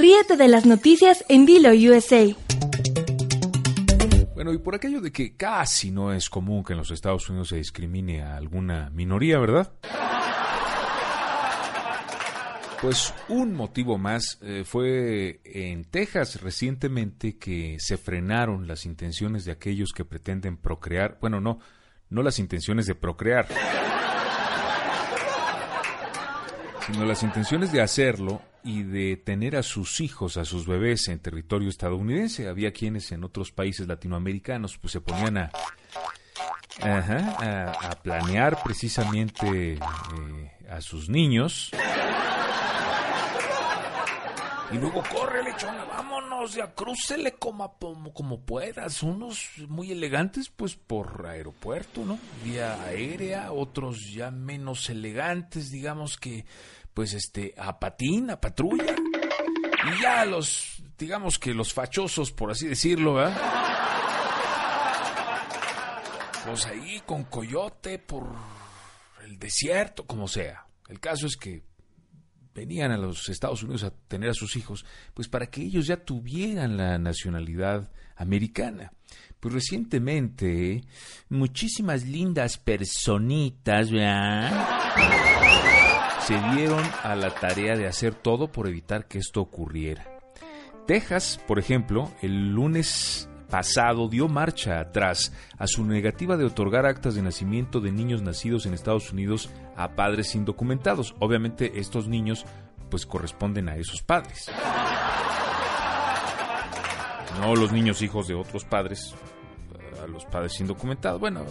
Ríete 0.00 0.38
de 0.38 0.48
las 0.48 0.64
noticias 0.64 1.26
en 1.28 1.44
Dilo 1.44 1.72
USA. 1.72 2.24
Bueno, 4.34 4.54
y 4.54 4.56
por 4.56 4.74
aquello 4.74 5.02
de 5.02 5.12
que 5.12 5.36
casi 5.36 5.90
no 5.90 6.10
es 6.10 6.30
común 6.30 6.64
que 6.64 6.72
en 6.72 6.78
los 6.78 6.90
Estados 6.90 7.28
Unidos 7.28 7.50
se 7.50 7.56
discrimine 7.56 8.22
a 8.22 8.38
alguna 8.38 8.88
minoría, 8.94 9.38
¿verdad? 9.38 9.70
Pues 12.80 13.12
un 13.28 13.52
motivo 13.52 13.98
más 13.98 14.38
eh, 14.40 14.64
fue 14.64 15.42
en 15.44 15.84
Texas 15.84 16.40
recientemente 16.40 17.36
que 17.36 17.76
se 17.78 17.98
frenaron 17.98 18.66
las 18.66 18.86
intenciones 18.86 19.44
de 19.44 19.52
aquellos 19.52 19.92
que 19.92 20.06
pretenden 20.06 20.56
procrear, 20.56 21.18
bueno, 21.20 21.42
no, 21.42 21.58
no 22.08 22.22
las 22.22 22.38
intenciones 22.38 22.86
de 22.86 22.94
procrear, 22.94 23.48
sino 26.86 27.04
las 27.04 27.22
intenciones 27.22 27.70
de 27.70 27.82
hacerlo 27.82 28.40
y 28.64 28.82
de 28.82 29.16
tener 29.16 29.56
a 29.56 29.62
sus 29.62 30.00
hijos, 30.00 30.36
a 30.36 30.44
sus 30.44 30.66
bebés 30.66 31.08
en 31.08 31.18
territorio 31.18 31.68
estadounidense. 31.68 32.48
Había 32.48 32.72
quienes 32.72 33.12
en 33.12 33.24
otros 33.24 33.52
países 33.52 33.86
latinoamericanos 33.86 34.78
pues 34.78 34.92
se 34.92 35.00
ponían 35.00 35.38
a, 35.38 35.50
a 36.82 37.90
planear 38.02 38.62
precisamente 38.62 39.74
eh, 39.74 39.78
a 40.68 40.80
sus 40.80 41.08
niños. 41.08 41.70
Y 44.72 44.78
luego 44.78 45.02
corre, 45.12 45.42
lechona, 45.42 45.84
vámonos, 45.84 46.54
ya 46.54 46.72
crúcele 46.72 47.32
como, 47.32 47.76
como, 47.76 48.14
como 48.14 48.40
puedas. 48.40 49.02
Unos 49.02 49.50
muy 49.66 49.90
elegantes, 49.90 50.48
pues 50.48 50.76
por 50.76 51.26
aeropuerto, 51.26 52.04
¿no? 52.04 52.20
Vía 52.44 52.80
aérea, 52.84 53.50
otros 53.50 54.12
ya 54.12 54.30
menos 54.30 54.88
elegantes, 54.88 55.72
digamos 55.72 56.16
que, 56.16 56.44
pues 56.94 57.14
este, 57.14 57.54
a 57.56 57.78
patín, 57.78 58.30
a 58.30 58.40
patrulla. 58.40 58.94
Y 58.94 60.02
ya 60.02 60.24
los, 60.24 60.82
digamos 60.98 61.38
que 61.38 61.54
los 61.54 61.72
fachosos, 61.72 62.32
por 62.32 62.50
así 62.50 62.68
decirlo, 62.68 63.14
¿verdad? 63.14 63.40
Pues 66.46 66.66
ahí 66.66 67.02
con 67.06 67.24
coyote 67.24 67.98
por 67.98 68.34
el 69.24 69.38
desierto, 69.38 70.06
como 70.06 70.26
sea. 70.26 70.66
El 70.88 71.00
caso 71.00 71.26
es 71.26 71.36
que 71.36 71.62
venían 72.54 72.90
a 72.90 72.98
los 72.98 73.28
Estados 73.28 73.62
Unidos 73.62 73.84
a 73.84 73.90
tener 73.90 74.30
a 74.30 74.34
sus 74.34 74.56
hijos, 74.56 74.84
pues 75.14 75.28
para 75.28 75.46
que 75.46 75.62
ellos 75.62 75.86
ya 75.86 76.04
tuvieran 76.04 76.76
la 76.76 76.98
nacionalidad 76.98 77.90
americana. 78.16 78.92
Pues 79.38 79.54
recientemente, 79.54 80.84
muchísimas 81.28 82.04
lindas 82.04 82.58
personitas, 82.58 83.90
¿verdad? 83.90 85.79
Se 86.30 86.38
dieron 86.54 86.84
a 87.02 87.16
la 87.16 87.34
tarea 87.34 87.76
de 87.76 87.88
hacer 87.88 88.14
todo 88.14 88.52
por 88.52 88.68
evitar 88.68 89.08
que 89.08 89.18
esto 89.18 89.40
ocurriera. 89.40 90.06
Texas, 90.86 91.40
por 91.48 91.58
ejemplo, 91.58 92.08
el 92.22 92.54
lunes 92.54 93.28
pasado 93.50 94.08
dio 94.08 94.28
marcha 94.28 94.78
atrás 94.78 95.32
a 95.58 95.66
su 95.66 95.84
negativa 95.84 96.36
de 96.36 96.44
otorgar 96.44 96.86
actas 96.86 97.16
de 97.16 97.22
nacimiento 97.22 97.80
de 97.80 97.90
niños 97.90 98.22
nacidos 98.22 98.64
en 98.64 98.74
Estados 98.74 99.10
Unidos 99.10 99.50
a 99.76 99.96
padres 99.96 100.36
indocumentados. 100.36 101.16
Obviamente 101.18 101.80
estos 101.80 102.06
niños 102.06 102.46
pues 102.90 103.06
corresponden 103.06 103.68
a 103.68 103.74
esos 103.74 104.00
padres. 104.00 104.46
No 107.40 107.56
los 107.56 107.72
niños 107.72 108.02
hijos 108.02 108.28
de 108.28 108.36
otros 108.36 108.64
padres, 108.64 109.16
a 110.00 110.06
los 110.06 110.24
padres 110.26 110.60
indocumentados. 110.60 111.18
Bueno, 111.18 111.44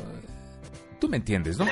tú 1.01 1.09
me 1.09 1.17
entiendes, 1.17 1.57
¿no? 1.57 1.65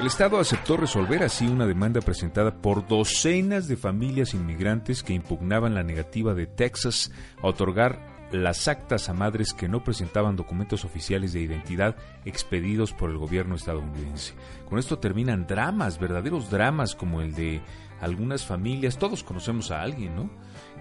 El 0.00 0.06
Estado 0.06 0.40
aceptó 0.40 0.78
resolver 0.78 1.22
así 1.22 1.46
una 1.46 1.66
demanda 1.66 2.00
presentada 2.00 2.54
por 2.54 2.88
docenas 2.88 3.68
de 3.68 3.76
familias 3.76 4.32
inmigrantes 4.32 5.02
que 5.02 5.12
impugnaban 5.12 5.74
la 5.74 5.82
negativa 5.82 6.32
de 6.32 6.46
Texas 6.46 7.12
a 7.42 7.48
otorgar 7.48 7.98
las 8.32 8.66
actas 8.66 9.10
a 9.10 9.12
madres 9.12 9.52
que 9.52 9.68
no 9.68 9.84
presentaban 9.84 10.36
documentos 10.36 10.86
oficiales 10.86 11.34
de 11.34 11.42
identidad 11.42 11.96
expedidos 12.24 12.94
por 12.94 13.10
el 13.10 13.18
gobierno 13.18 13.56
estadounidense. 13.56 14.32
Con 14.66 14.78
esto 14.78 14.98
terminan 14.98 15.46
dramas, 15.46 15.98
verdaderos 15.98 16.50
dramas 16.50 16.94
como 16.94 17.20
el 17.20 17.34
de 17.34 17.60
algunas 18.00 18.46
familias, 18.46 18.96
todos 18.96 19.22
conocemos 19.22 19.70
a 19.70 19.82
alguien, 19.82 20.16
¿no? 20.16 20.30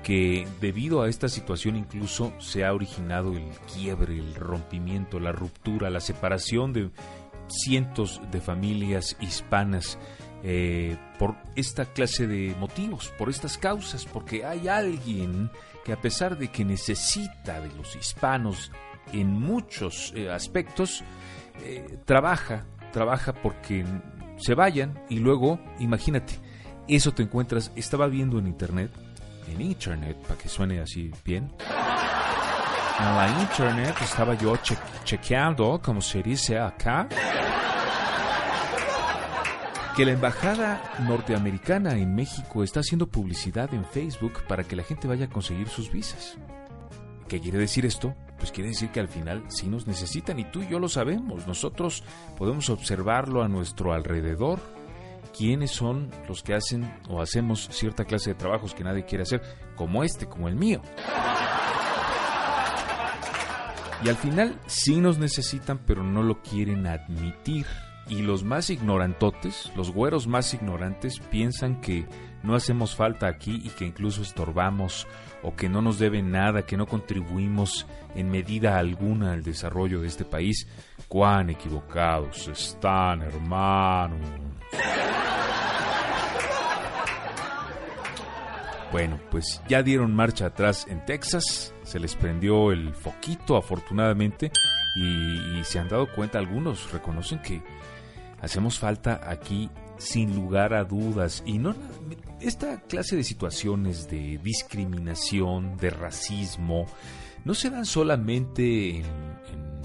Que 0.03 0.47
debido 0.61 1.01
a 1.01 1.09
esta 1.09 1.27
situación 1.27 1.75
incluso 1.75 2.33
se 2.39 2.63
ha 2.63 2.73
originado 2.73 3.33
el 3.33 3.49
quiebre, 3.73 4.17
el 4.17 4.35
rompimiento, 4.35 5.19
la 5.19 5.33
ruptura, 5.33 5.89
la 5.89 5.99
separación 5.99 6.71
de 6.71 6.89
cientos 7.49 8.21
de 8.31 8.41
familias 8.41 9.17
hispanas 9.19 9.97
eh, 10.43 10.97
por 11.17 11.35
esta 11.55 11.85
clase 11.85 12.25
de 12.25 12.55
motivos, 12.59 13.13
por 13.17 13.29
estas 13.29 13.57
causas, 13.57 14.05
porque 14.05 14.45
hay 14.45 14.67
alguien 14.67 15.51
que 15.83 15.91
a 15.91 15.99
pesar 15.99 16.37
de 16.37 16.49
que 16.49 16.63
necesita 16.63 17.59
de 17.59 17.69
los 17.75 17.95
hispanos 17.95 18.71
en 19.11 19.31
muchos 19.31 20.13
eh, 20.15 20.29
aspectos, 20.29 21.03
eh, 21.63 21.97
trabaja, 22.05 22.65
trabaja 22.93 23.33
porque 23.33 23.85
se 24.37 24.53
vayan 24.55 25.03
y 25.09 25.19
luego, 25.19 25.59
imagínate, 25.79 26.35
eso 26.87 27.11
te 27.13 27.23
encuentras, 27.23 27.71
estaba 27.75 28.07
viendo 28.07 28.39
en 28.39 28.47
internet, 28.47 28.91
en 29.51 29.61
internet, 29.61 30.17
para 30.21 30.39
que 30.39 30.47
suene 30.47 30.79
así 30.79 31.11
bien, 31.25 31.51
en 32.99 33.15
la 33.15 33.41
internet 33.41 33.95
estaba 34.01 34.33
yo 34.35 34.57
chequeando, 35.03 35.81
como 35.81 36.01
se 36.01 36.21
dice 36.21 36.59
acá, 36.59 37.07
que 39.95 40.05
la 40.05 40.11
embajada 40.11 40.81
norteamericana 41.07 41.93
en 41.97 42.13
México 42.15 42.63
está 42.63 42.81
haciendo 42.81 43.07
publicidad 43.07 43.73
en 43.73 43.85
Facebook 43.85 44.43
para 44.47 44.63
que 44.63 44.75
la 44.75 44.83
gente 44.83 45.07
vaya 45.07 45.25
a 45.25 45.29
conseguir 45.29 45.69
sus 45.69 45.91
visas. 45.91 46.37
¿Qué 47.27 47.39
quiere 47.39 47.59
decir 47.59 47.85
esto? 47.85 48.15
Pues 48.37 48.51
quiere 48.51 48.69
decir 48.69 48.89
que 48.89 48.99
al 48.99 49.07
final 49.07 49.43
sí 49.49 49.67
nos 49.67 49.87
necesitan 49.87 50.39
y 50.39 50.45
tú 50.45 50.61
y 50.61 50.67
yo 50.67 50.79
lo 50.79 50.89
sabemos. 50.89 51.47
Nosotros 51.47 52.03
podemos 52.37 52.69
observarlo 52.69 53.43
a 53.43 53.47
nuestro 53.47 53.93
alrededor. 53.93 54.59
¿Quiénes 55.37 55.71
son 55.71 56.09
los 56.27 56.43
que 56.43 56.55
hacen 56.55 56.91
o 57.07 57.21
hacemos 57.21 57.69
cierta 57.71 58.03
clase 58.03 58.31
de 58.31 58.35
trabajos 58.35 58.73
que 58.73 58.83
nadie 58.83 59.05
quiere 59.05 59.23
hacer, 59.23 59.41
como 59.75 60.03
este, 60.03 60.25
como 60.25 60.47
el 60.47 60.55
mío? 60.55 60.81
Y 64.03 64.09
al 64.09 64.15
final 64.15 64.57
sí 64.67 65.01
nos 65.01 65.17
necesitan, 65.17 65.79
pero 65.85 66.03
no 66.03 66.23
lo 66.23 66.41
quieren 66.41 66.87
admitir. 66.87 67.65
Y 68.07 68.21
los 68.21 68.43
más 68.43 68.69
ignorantotes, 68.69 69.71
los 69.75 69.91
güeros 69.91 70.25
más 70.25 70.53
ignorantes, 70.53 71.19
piensan 71.19 71.79
que 71.79 72.07
no 72.41 72.55
hacemos 72.55 72.95
falta 72.95 73.27
aquí 73.27 73.61
y 73.63 73.69
que 73.69 73.85
incluso 73.85 74.21
estorbamos 74.21 75.05
o 75.43 75.55
que 75.55 75.69
no 75.69 75.81
nos 75.81 75.99
deben 75.99 76.31
nada, 76.31 76.65
que 76.65 76.77
no 76.77 76.87
contribuimos 76.87 77.85
en 78.15 78.31
medida 78.31 78.79
alguna 78.79 79.33
al 79.33 79.43
desarrollo 79.43 80.01
de 80.01 80.07
este 80.07 80.25
país. 80.25 80.67
Cuán 81.07 81.49
equivocados 81.49 82.47
están, 82.47 83.21
hermano. 83.21 84.17
Bueno, 88.91 89.19
pues 89.29 89.61
ya 89.69 89.83
dieron 89.83 90.15
marcha 90.15 90.47
atrás 90.47 90.87
en 90.89 91.05
Texas, 91.05 91.75
se 91.83 91.99
les 91.99 92.15
prendió 92.15 92.71
el 92.71 92.95
foquito 92.95 93.55
afortunadamente 93.55 94.51
y, 94.95 95.63
se 95.63 95.77
han 95.77 95.89
dado 95.89 96.11
cuenta 96.11 96.39
algunos, 96.39 96.91
reconocen 96.91 97.39
que 97.39 97.61
hacemos 98.41 98.79
falta 98.79 99.21
aquí 99.29 99.69
sin 99.99 100.35
lugar 100.35 100.73
a 100.73 100.85
dudas 100.85 101.43
y 101.45 101.59
no 101.59 101.75
esta 102.39 102.81
clase 102.81 103.15
de 103.15 103.23
situaciones 103.23 104.09
de 104.09 104.39
discriminación, 104.41 105.77
de 105.77 105.89
racismo, 105.91 106.87
no 107.43 107.53
se 107.53 107.69
dan 107.69 107.85
solamente 107.85 108.91
en, 108.91 109.05
en, 109.05 109.81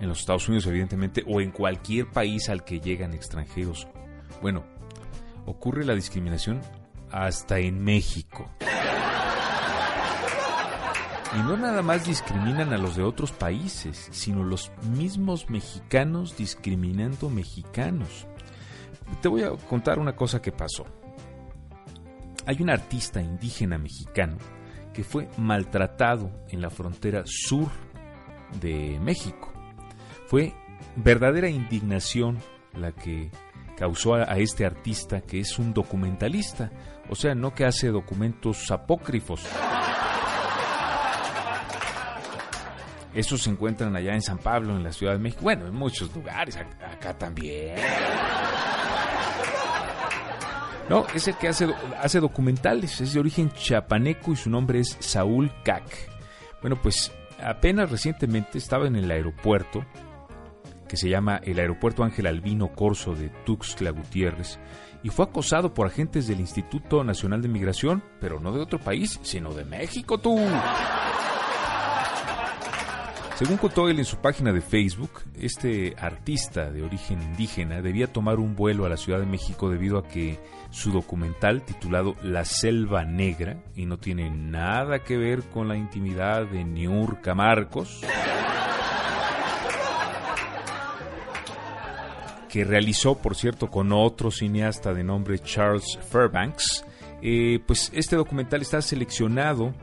en 0.00 0.08
los 0.08 0.20
Estados 0.20 0.48
Unidos 0.48 0.66
evidentemente 0.66 1.24
o 1.26 1.42
en 1.42 1.50
cualquier 1.50 2.06
país 2.10 2.48
al 2.48 2.64
que 2.64 2.80
llegan 2.80 3.12
extranjeros. 3.12 3.86
Bueno, 4.40 4.64
ocurre 5.46 5.84
la 5.84 5.94
discriminación 5.94 6.60
hasta 7.10 7.58
en 7.58 7.82
México. 7.82 8.50
Y 11.34 11.38
no 11.38 11.56
nada 11.56 11.82
más 11.82 12.06
discriminan 12.06 12.72
a 12.72 12.78
los 12.78 12.94
de 12.94 13.02
otros 13.02 13.32
países, 13.32 14.08
sino 14.12 14.44
los 14.44 14.70
mismos 14.88 15.50
mexicanos 15.50 16.36
discriminando 16.36 17.28
mexicanos. 17.28 18.28
Te 19.20 19.28
voy 19.28 19.42
a 19.42 19.50
contar 19.50 19.98
una 19.98 20.14
cosa 20.14 20.40
que 20.40 20.52
pasó. 20.52 20.86
hay 22.46 22.62
un 22.62 22.70
artista 22.70 23.22
indígena 23.22 23.78
mexicano 23.78 24.36
que 24.92 25.02
fue 25.02 25.28
maltratado 25.38 26.30
en 26.48 26.60
la 26.60 26.70
frontera 26.70 27.24
sur 27.26 27.68
de 28.60 29.00
México. 29.00 29.52
Fue 30.26 30.54
verdadera 30.96 31.48
indignación 31.48 32.38
la 32.74 32.92
que 32.92 33.30
causó 33.76 34.14
a, 34.14 34.36
este 34.38 34.64
artista 34.64 35.20
que 35.20 35.40
es 35.40 35.58
un 35.58 35.72
documentalista, 35.72 36.70
o 37.08 37.14
sea, 37.14 37.34
no 37.34 37.54
que 37.54 37.64
hace 37.64 37.88
documentos 37.88 38.70
apócrifos. 38.70 39.46
Esos 43.14 43.42
se 43.42 43.50
encuentran 43.50 43.94
allá 43.94 44.12
en 44.14 44.22
San 44.22 44.38
Pablo, 44.38 44.76
en 44.76 44.82
la 44.82 44.92
Ciudad 44.92 45.12
de 45.12 45.20
México, 45.20 45.42
bueno, 45.42 45.66
en 45.66 45.74
muchos 45.74 46.14
lugares, 46.14 46.56
acá, 46.56 47.16
también. 47.16 47.76
No, 50.88 51.06
es 51.14 51.28
el 51.28 51.36
que 51.36 51.48
hace, 51.48 51.68
hace 52.02 52.20
documentales, 52.20 53.00
es 53.00 53.14
de 53.14 53.20
origen 53.20 53.50
chapaneco 53.52 54.32
y 54.32 54.36
su 54.36 54.50
nombre 54.50 54.80
es 54.80 54.96
Saúl 55.00 55.52
Cac. 55.64 55.84
Bueno, 56.60 56.80
pues 56.82 57.12
apenas 57.42 57.90
recientemente 57.90 58.58
estaba 58.58 58.86
en 58.86 58.96
el 58.96 59.10
aeropuerto 59.10 59.84
que 60.88 60.96
se 60.96 61.08
llama 61.08 61.40
el 61.42 61.58
Aeropuerto 61.58 62.04
Ángel 62.04 62.26
Albino 62.26 62.72
Corso 62.72 63.14
de 63.14 63.30
Tuxtla 63.44 63.90
Gutiérrez, 63.90 64.58
y 65.02 65.10
fue 65.10 65.26
acosado 65.26 65.74
por 65.74 65.86
agentes 65.86 66.26
del 66.26 66.40
Instituto 66.40 67.04
Nacional 67.04 67.42
de 67.42 67.48
Migración, 67.48 68.02
pero 68.20 68.40
no 68.40 68.52
de 68.52 68.60
otro 68.60 68.78
país, 68.78 69.20
sino 69.22 69.52
de 69.52 69.64
México, 69.64 70.18
tú. 70.18 70.38
Según 73.36 73.56
contó 73.56 73.88
él 73.88 73.98
en 73.98 74.04
su 74.04 74.18
página 74.18 74.52
de 74.52 74.60
Facebook, 74.60 75.10
este 75.36 75.96
artista 75.98 76.70
de 76.70 76.84
origen 76.84 77.20
indígena 77.20 77.82
debía 77.82 78.06
tomar 78.06 78.38
un 78.38 78.54
vuelo 78.54 78.86
a 78.86 78.88
la 78.88 78.96
Ciudad 78.96 79.18
de 79.18 79.26
México 79.26 79.68
debido 79.68 79.98
a 79.98 80.06
que 80.06 80.38
su 80.70 80.92
documental 80.92 81.62
titulado 81.62 82.14
La 82.22 82.44
Selva 82.44 83.04
Negra, 83.04 83.56
y 83.74 83.86
no 83.86 83.98
tiene 83.98 84.30
nada 84.30 85.00
que 85.00 85.16
ver 85.16 85.42
con 85.42 85.66
la 85.66 85.76
intimidad 85.76 86.46
de 86.46 86.64
Niurka 86.64 87.34
Marcos, 87.34 88.02
que 92.54 92.62
realizó, 92.62 93.18
por 93.18 93.34
cierto, 93.34 93.68
con 93.68 93.90
otro 93.90 94.30
cineasta 94.30 94.94
de 94.94 95.02
nombre 95.02 95.40
Charles 95.40 95.98
Fairbanks, 96.08 96.84
eh, 97.20 97.58
pues 97.66 97.90
este 97.92 98.14
documental 98.14 98.62
está 98.62 98.80
seleccionado 98.80 99.74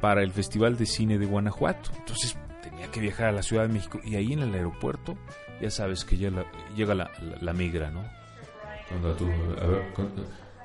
para 0.00 0.24
el 0.24 0.32
Festival 0.32 0.76
de 0.76 0.84
Cine 0.84 1.16
de 1.16 1.26
Guanajuato. 1.26 1.92
Entonces 1.96 2.36
tenía 2.60 2.90
que 2.90 2.98
viajar 2.98 3.26
a 3.26 3.32
la 3.32 3.44
Ciudad 3.44 3.68
de 3.68 3.72
México 3.72 4.00
y 4.02 4.16
ahí 4.16 4.32
en 4.32 4.40
el 4.40 4.52
aeropuerto 4.52 5.16
ya 5.60 5.70
sabes 5.70 6.04
que 6.04 6.16
llega, 6.16 6.44
la, 6.92 7.08
la, 7.40 7.52
migra, 7.52 7.92
¿no? 7.92 8.02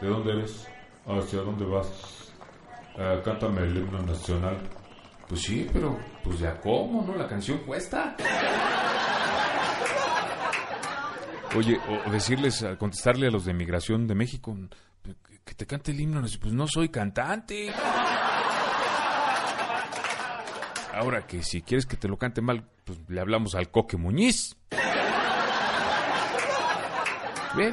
¿de 0.02 0.08
dónde 0.08 0.32
eres? 0.32 0.68
¿Hacia 1.06 1.42
dónde 1.42 1.66
vas? 1.66 2.34
Eh, 2.98 3.22
cántame 3.24 3.62
el 3.62 3.78
himno 3.78 4.02
nacional. 4.02 4.58
Pues 5.28 5.42
sí, 5.42 5.70
pero 5.72 6.00
pues 6.24 6.40
ya 6.40 6.60
cómo, 6.60 7.06
¿no? 7.06 7.16
La 7.16 7.28
canción 7.28 7.60
cuesta. 7.60 8.16
Oye, 11.56 11.80
o 12.08 12.12
decirles, 12.12 12.66
contestarle 12.78 13.28
a 13.28 13.32
los 13.32 13.46
de 13.46 13.54
Migración 13.54 14.08
de 14.08 14.16
México, 14.16 14.56
que 15.44 15.56
te 15.56 15.66
cante 15.66 15.92
el 15.92 16.00
himno, 16.02 16.22
pues 16.22 16.54
no 16.54 16.68
soy 16.68 16.90
cantante. 16.90 17.72
Ahora 20.94 21.26
que 21.26 21.44
si 21.44 21.62
quieres 21.62 21.86
que 21.86 21.96
te 21.96 22.08
lo 22.08 22.18
cante 22.18 22.42
mal, 22.42 22.64
pues 22.84 23.00
le 23.08 23.22
hablamos 23.22 23.56
al 23.56 23.70
Coque 23.70 23.98
Muñiz. 23.98 24.58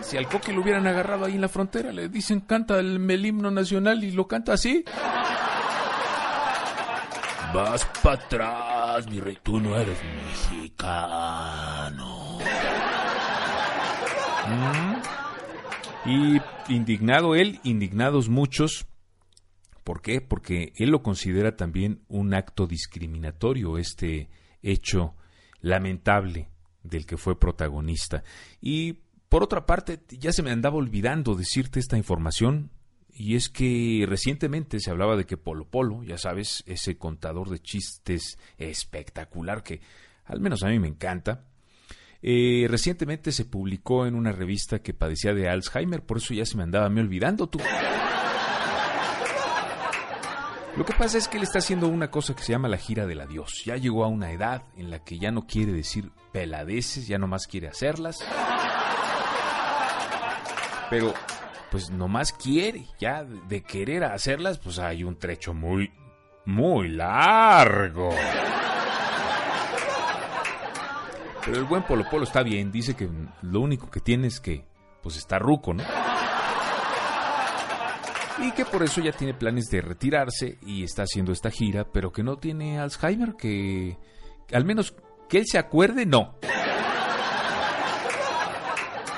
Si 0.02 0.16
al 0.16 0.28
Coque 0.28 0.52
lo 0.52 0.62
hubieran 0.62 0.86
agarrado 0.86 1.26
ahí 1.26 1.34
en 1.34 1.42
la 1.42 1.48
frontera, 1.48 1.92
le 1.92 2.08
dicen 2.08 2.40
canta 2.40 2.78
el, 2.78 3.10
el 3.10 3.26
himno 3.26 3.50
nacional 3.50 4.02
y 4.02 4.12
lo 4.12 4.26
canta 4.26 4.54
así. 4.54 4.84
Vas 7.52 7.84
para 8.02 8.16
atrás, 8.16 9.06
mi 9.08 9.20
rey, 9.20 9.38
tú 9.42 9.60
no 9.60 9.76
eres 9.76 9.98
mexicano. 10.50 12.38
Y 16.06 16.40
indignado 16.68 17.34
él, 17.34 17.60
indignados 17.62 18.28
muchos. 18.28 18.86
¿Por 19.84 20.02
qué? 20.02 20.20
Porque 20.20 20.72
él 20.76 20.90
lo 20.90 21.02
considera 21.02 21.56
también 21.56 22.02
un 22.08 22.34
acto 22.34 22.66
discriminatorio, 22.66 23.78
este 23.78 24.28
hecho 24.62 25.14
lamentable 25.60 26.48
del 26.82 27.06
que 27.06 27.16
fue 27.16 27.38
protagonista. 27.38 28.22
Y 28.60 28.98
por 29.28 29.42
otra 29.42 29.66
parte, 29.66 30.00
ya 30.10 30.32
se 30.32 30.42
me 30.42 30.50
andaba 30.50 30.76
olvidando 30.76 31.34
decirte 31.34 31.80
esta 31.80 31.96
información, 31.96 32.70
y 33.16 33.36
es 33.36 33.48
que 33.48 34.04
recientemente 34.08 34.80
se 34.80 34.90
hablaba 34.90 35.16
de 35.16 35.24
que 35.24 35.36
Polo 35.36 35.68
Polo, 35.68 36.02
ya 36.02 36.18
sabes, 36.18 36.64
ese 36.66 36.96
contador 36.98 37.48
de 37.48 37.60
chistes 37.60 38.38
espectacular 38.58 39.62
que 39.62 39.80
al 40.24 40.40
menos 40.40 40.62
a 40.62 40.68
mí 40.68 40.78
me 40.78 40.88
encanta, 40.88 41.44
eh, 42.26 42.66
recientemente 42.70 43.32
se 43.32 43.44
publicó 43.44 44.06
en 44.06 44.14
una 44.14 44.32
revista 44.32 44.78
que 44.78 44.94
padecía 44.94 45.34
de 45.34 45.46
Alzheimer, 45.46 46.02
por 46.06 46.16
eso 46.16 46.32
ya 46.32 46.46
se 46.46 46.56
me 46.56 46.62
andaba 46.62 46.88
me 46.88 47.02
olvidando 47.02 47.46
tú. 47.50 47.58
Lo 50.74 50.86
que 50.86 50.94
pasa 50.94 51.18
es 51.18 51.28
que 51.28 51.36
él 51.36 51.42
está 51.42 51.58
haciendo 51.58 51.86
una 51.86 52.10
cosa 52.10 52.34
que 52.34 52.42
se 52.42 52.52
llama 52.52 52.68
la 52.68 52.78
gira 52.78 53.04
del 53.04 53.20
adiós. 53.20 53.62
Ya 53.66 53.76
llegó 53.76 54.06
a 54.06 54.08
una 54.08 54.32
edad 54.32 54.62
en 54.74 54.90
la 54.90 55.04
que 55.04 55.18
ya 55.18 55.30
no 55.32 55.46
quiere 55.46 55.72
decir 55.72 56.12
peladeces, 56.32 57.06
ya 57.06 57.18
nomás 57.18 57.46
quiere 57.46 57.68
hacerlas. 57.68 58.16
Pero, 60.88 61.12
pues 61.70 61.90
nomás 61.90 62.32
quiere, 62.32 62.86
ya 62.98 63.22
de 63.22 63.62
querer 63.62 64.02
hacerlas, 64.02 64.58
pues 64.58 64.78
hay 64.78 65.04
un 65.04 65.18
trecho 65.18 65.52
muy, 65.52 65.92
muy 66.46 66.88
largo. 66.88 68.14
Pero 71.44 71.58
el 71.58 71.64
buen 71.64 71.82
Polo 71.82 72.04
Polo 72.10 72.24
está 72.24 72.42
bien, 72.42 72.72
dice 72.72 72.94
que 72.94 73.08
lo 73.42 73.60
único 73.60 73.90
que 73.90 74.00
tiene 74.00 74.28
es 74.28 74.40
que, 74.40 74.64
pues 75.02 75.16
está 75.16 75.38
ruco, 75.38 75.74
¿no? 75.74 75.84
Y 78.38 78.50
que 78.52 78.64
por 78.64 78.82
eso 78.82 79.00
ya 79.00 79.12
tiene 79.12 79.34
planes 79.34 79.66
de 79.66 79.80
retirarse 79.80 80.58
y 80.62 80.82
está 80.82 81.02
haciendo 81.02 81.32
esta 81.32 81.50
gira, 81.50 81.84
pero 81.92 82.12
que 82.12 82.22
no 82.22 82.36
tiene 82.36 82.78
Alzheimer, 82.78 83.34
que 83.36 83.96
al 84.52 84.64
menos 84.64 84.94
que 85.28 85.38
él 85.38 85.44
se 85.46 85.58
acuerde, 85.58 86.06
no. 86.06 86.34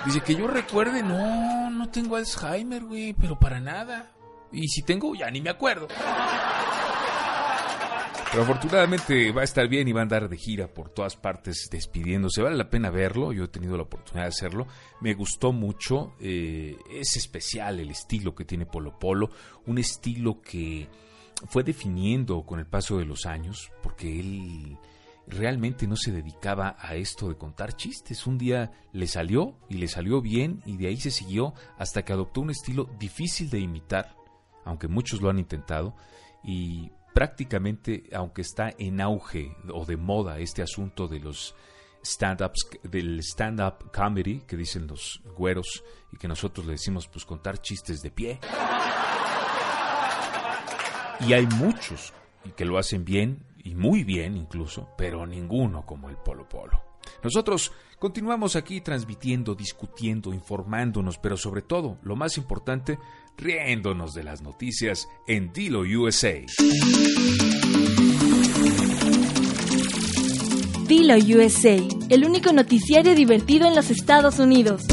Dice 0.05 0.21
que 0.21 0.35
yo 0.35 0.47
recuerde, 0.47 1.03
no, 1.03 1.71
no 1.71 1.89
tengo 1.91 2.17
Alzheimer, 2.17 2.85
güey, 2.85 3.13
pero 3.15 3.39
para 3.39 3.61
nada. 3.61 4.13
Y 4.53 4.69
si 4.69 4.83
tengo, 4.83 5.15
ya 5.15 5.31
ni 5.31 5.41
me 5.41 5.51
acuerdo. 5.51 5.89
Pero 8.37 8.45
afortunadamente 8.45 9.33
va 9.33 9.41
a 9.41 9.45
estar 9.45 9.67
bien 9.67 9.89
y 9.89 9.93
va 9.93 10.01
a 10.01 10.03
andar 10.03 10.29
de 10.29 10.37
gira 10.37 10.69
por 10.69 10.91
todas 10.91 11.17
partes 11.17 11.71
despidiéndose. 11.73 12.43
Vale 12.43 12.55
la 12.55 12.69
pena 12.69 12.91
verlo, 12.91 13.33
yo 13.33 13.45
he 13.45 13.49
tenido 13.49 13.79
la 13.79 13.85
oportunidad 13.85 14.25
de 14.25 14.29
hacerlo. 14.29 14.67
Me 15.01 15.15
gustó 15.15 15.53
mucho, 15.55 16.13
eh, 16.21 16.77
es 16.93 17.17
especial 17.17 17.81
el 17.81 17.89
estilo 17.89 18.35
que 18.35 18.45
tiene 18.45 18.67
Polo 18.67 18.99
Polo, 18.99 19.31
un 19.65 19.79
estilo 19.79 20.43
que 20.43 20.87
fue 21.49 21.65
definiendo 21.65 22.45
con 22.45 22.59
el 22.59 22.67
paso 22.67 22.99
de 22.99 23.07
los 23.07 23.25
años, 23.25 23.73
porque 23.83 24.21
él 24.21 24.77
realmente 25.27 25.87
no 25.87 25.97
se 25.97 26.13
dedicaba 26.13 26.77
a 26.79 26.95
esto 26.95 27.31
de 27.31 27.39
contar 27.39 27.75
chistes. 27.75 28.27
Un 28.27 28.37
día 28.37 28.71
le 28.93 29.07
salió 29.07 29.57
y 29.71 29.79
le 29.79 29.89
salió 29.89 30.21
bien 30.21 30.61
y 30.67 30.77
de 30.77 30.89
ahí 30.89 30.99
se 30.99 31.11
siguió 31.11 31.55
hasta 31.79 32.05
que 32.05 32.13
adoptó 32.13 32.43
un 32.43 32.51
estilo 32.51 32.91
difícil 32.99 33.49
de 33.49 33.61
imitar, 33.61 34.15
aunque 34.67 34.89
muchos 34.89 35.23
lo 35.23 35.31
han 35.31 35.39
intentado, 35.39 35.97
y 36.45 36.93
prácticamente, 37.17 38.11
aunque 38.13 38.43
está 38.43 38.75
en 38.77 39.01
auge 39.01 39.57
o 39.73 39.87
de 39.87 39.97
moda 39.97 40.39
este 40.39 40.61
asunto 40.61 41.09
de 41.09 41.19
los 41.19 41.55
stand-ups, 42.03 42.69
del 42.83 43.21
stand-up 43.21 43.91
comedy, 43.91 44.41
que 44.41 44.55
dicen 44.55 44.87
los 44.87 45.23
güeros, 45.35 45.83
y 46.13 46.19
que 46.19 46.29
nosotros 46.29 46.67
le 46.67 46.73
decimos, 46.73 47.09
pues 47.09 47.25
contar 47.25 47.63
chistes 47.63 48.03
de 48.03 48.11
pie. 48.11 48.39
Y 51.21 51.33
hay 51.33 51.47
muchos 51.47 52.13
que 52.55 52.67
lo 52.67 52.77
hacen 52.77 53.07
bien, 53.07 53.47
y 53.65 53.75
muy 53.75 54.05
bien 54.05 54.37
incluso, 54.37 54.91
pero 54.99 55.27
ninguno 55.27 55.87
como 55.87 56.11
el 56.11 56.17
Polo 56.17 56.47
Polo. 56.47 56.83
Nosotros 57.27 57.73
continuamos 57.99 58.55
aquí 58.55 58.81
transmitiendo, 58.81 59.57
discutiendo, 59.57 60.33
informándonos, 60.33 61.19
pero 61.19 61.37
sobre 61.37 61.61
todo, 61.61 61.99
lo 62.05 62.15
más 62.15 62.39
importante, 62.39 63.01
riéndonos 63.37 64.15
de 64.15 64.23
las 64.23 64.43
noticias 64.43 65.09
en 65.27 65.53
Dilo 65.53 65.81
USA. 65.81 66.35
Dilo 70.87 71.17
USA, 71.17 71.79
el 72.11 72.25
único 72.25 72.53
noticiario 72.53 73.17
divertido 73.17 73.67
en 73.67 73.75
los 73.75 73.91
Estados 73.91 74.39
Unidos. 74.39 74.85